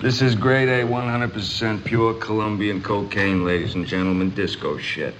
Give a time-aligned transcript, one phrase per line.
[0.00, 5.14] This is grade A, 100% pure Colombian cocaine, ladies and gentlemen, disco shit.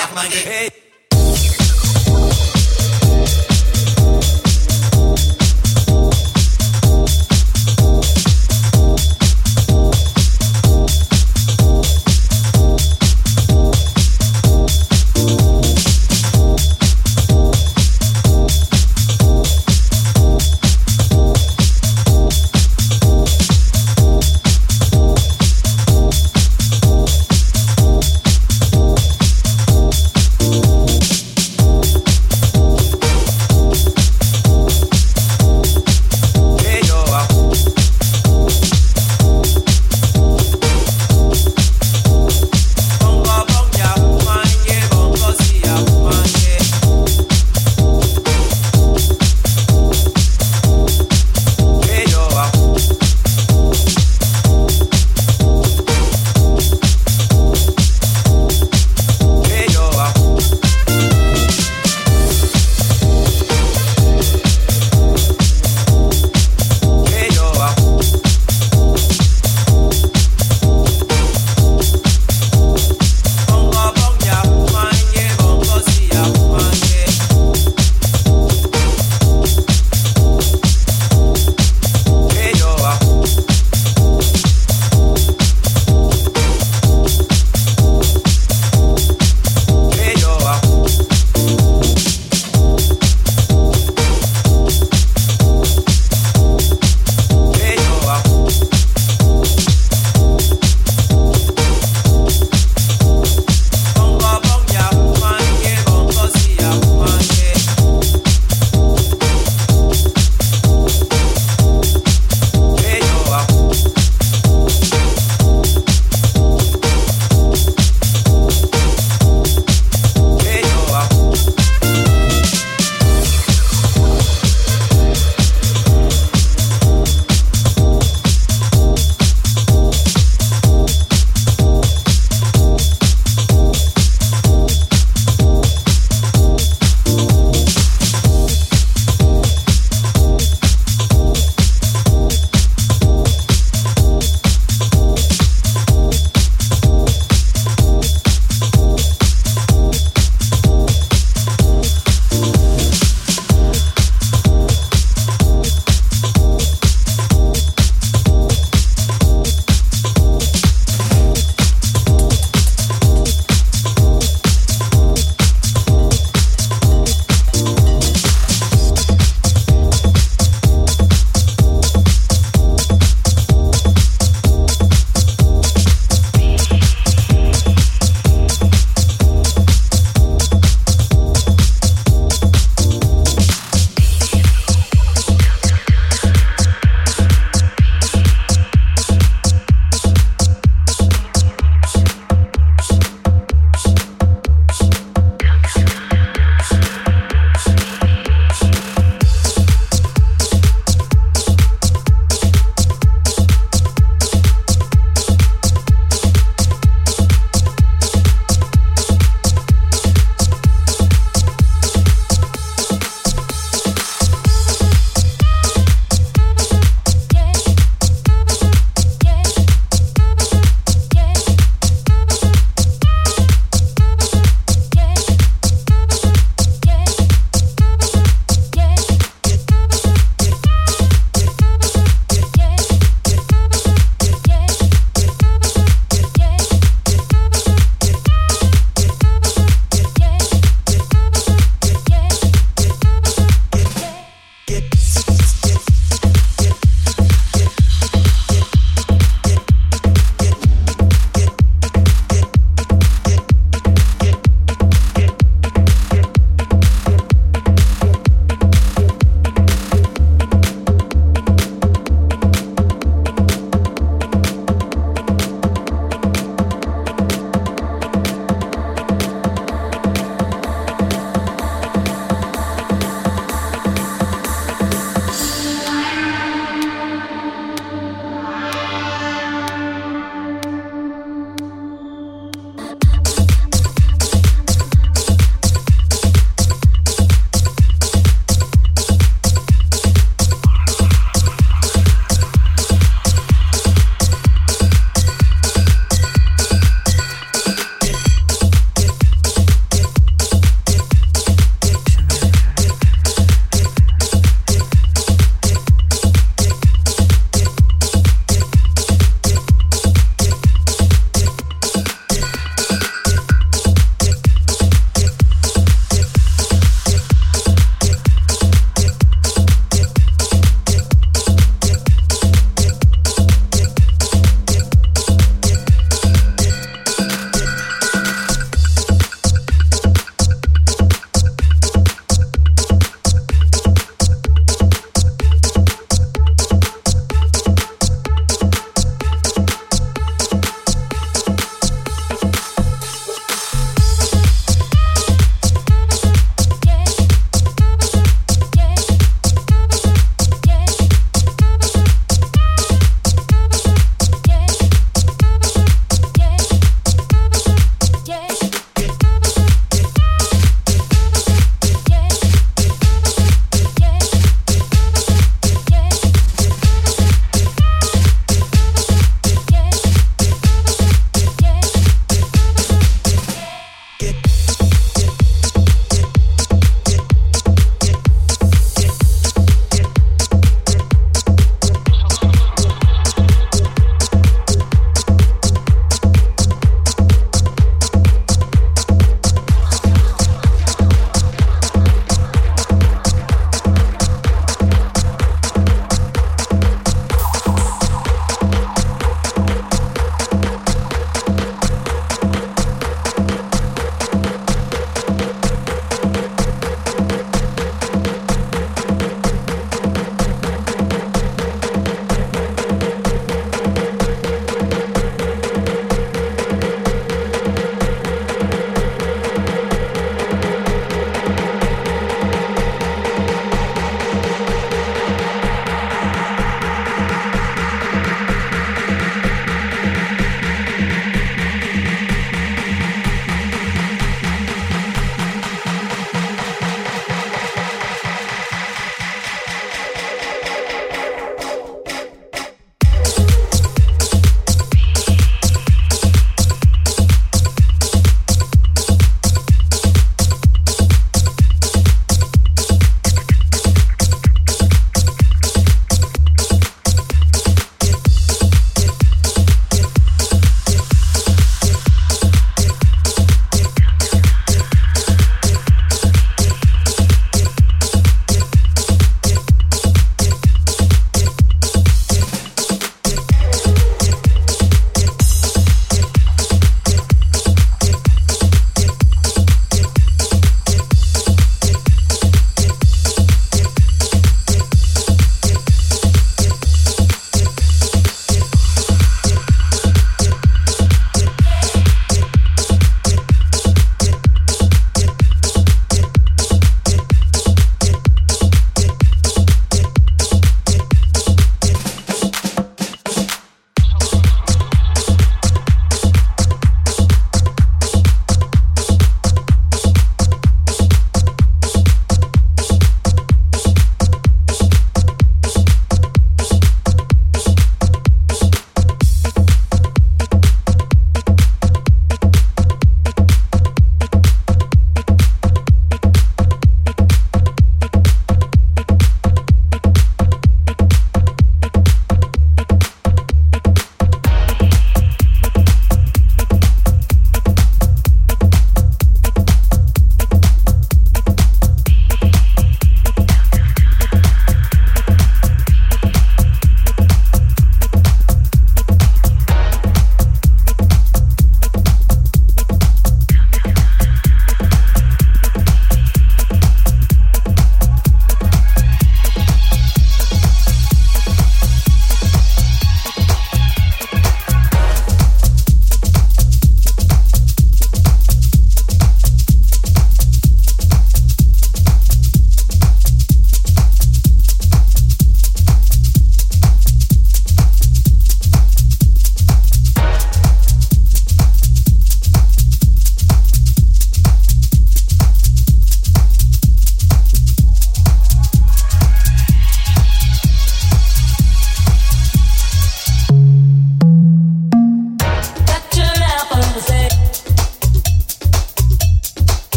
[0.00, 0.87] auf mein Gehirn.